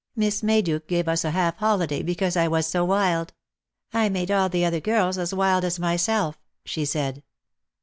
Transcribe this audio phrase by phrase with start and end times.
[0.15, 3.33] Miss Mayduke gave us a half holiday because I was so wild.
[3.93, 7.21] I made all the other girls as wild as myself," she said.